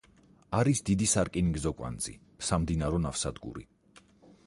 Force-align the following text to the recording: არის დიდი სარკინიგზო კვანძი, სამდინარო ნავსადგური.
არის 0.59 0.81
დიდი 0.87 1.09
სარკინიგზო 1.11 1.75
კვანძი, 1.83 2.17
სამდინარო 2.51 3.07
ნავსადგური. 3.09 3.71